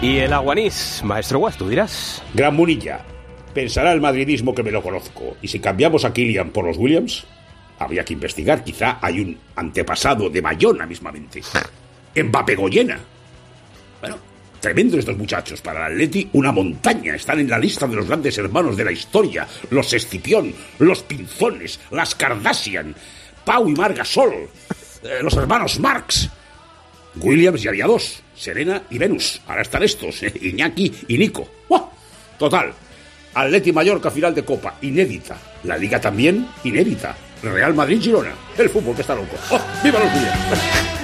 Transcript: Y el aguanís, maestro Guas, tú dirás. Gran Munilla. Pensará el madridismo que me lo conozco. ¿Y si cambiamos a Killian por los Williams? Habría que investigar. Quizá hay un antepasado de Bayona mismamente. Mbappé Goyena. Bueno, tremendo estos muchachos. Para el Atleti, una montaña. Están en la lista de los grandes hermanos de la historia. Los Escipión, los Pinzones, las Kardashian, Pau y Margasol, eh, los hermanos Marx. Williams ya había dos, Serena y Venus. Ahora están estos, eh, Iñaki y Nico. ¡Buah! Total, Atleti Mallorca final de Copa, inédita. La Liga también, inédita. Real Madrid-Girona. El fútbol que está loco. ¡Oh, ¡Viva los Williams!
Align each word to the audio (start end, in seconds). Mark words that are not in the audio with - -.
Y 0.00 0.18
el 0.18 0.32
aguanís, 0.32 1.02
maestro 1.02 1.40
Guas, 1.40 1.56
tú 1.56 1.68
dirás. 1.68 2.22
Gran 2.32 2.54
Munilla. 2.54 3.04
Pensará 3.52 3.92
el 3.92 4.00
madridismo 4.00 4.54
que 4.54 4.62
me 4.62 4.70
lo 4.70 4.80
conozco. 4.80 5.36
¿Y 5.42 5.48
si 5.48 5.58
cambiamos 5.58 6.04
a 6.04 6.12
Killian 6.12 6.50
por 6.50 6.64
los 6.64 6.76
Williams? 6.76 7.26
Habría 7.80 8.04
que 8.04 8.12
investigar. 8.12 8.62
Quizá 8.62 8.98
hay 9.02 9.18
un 9.20 9.36
antepasado 9.56 10.30
de 10.30 10.40
Bayona 10.40 10.86
mismamente. 10.86 11.42
Mbappé 12.14 12.54
Goyena. 12.54 13.00
Bueno, 14.00 14.18
tremendo 14.60 14.96
estos 14.96 15.18
muchachos. 15.18 15.60
Para 15.60 15.88
el 15.88 15.94
Atleti, 15.94 16.30
una 16.32 16.52
montaña. 16.52 17.16
Están 17.16 17.40
en 17.40 17.50
la 17.50 17.58
lista 17.58 17.88
de 17.88 17.96
los 17.96 18.06
grandes 18.06 18.38
hermanos 18.38 18.76
de 18.76 18.84
la 18.84 18.92
historia. 18.92 19.48
Los 19.70 19.92
Escipión, 19.92 20.54
los 20.78 21.02
Pinzones, 21.02 21.80
las 21.90 22.14
Kardashian, 22.14 22.94
Pau 23.44 23.68
y 23.68 23.74
Margasol, 23.74 24.32
eh, 25.02 25.18
los 25.22 25.36
hermanos 25.36 25.80
Marx. 25.80 26.30
Williams 27.16 27.62
ya 27.62 27.70
había 27.70 27.86
dos, 27.86 28.22
Serena 28.36 28.82
y 28.90 28.98
Venus. 28.98 29.40
Ahora 29.46 29.62
están 29.62 29.82
estos, 29.82 30.22
eh, 30.22 30.32
Iñaki 30.40 30.92
y 31.08 31.18
Nico. 31.18 31.48
¡Buah! 31.68 31.84
Total, 32.38 32.72
Atleti 33.34 33.72
Mallorca 33.72 34.10
final 34.10 34.34
de 34.34 34.44
Copa, 34.44 34.76
inédita. 34.82 35.36
La 35.64 35.76
Liga 35.76 36.00
también, 36.00 36.46
inédita. 36.64 37.16
Real 37.42 37.74
Madrid-Girona. 37.74 38.32
El 38.56 38.68
fútbol 38.68 38.94
que 38.94 39.02
está 39.02 39.14
loco. 39.14 39.36
¡Oh, 39.50 39.60
¡Viva 39.82 39.98
los 40.00 40.12
Williams! 40.12 40.97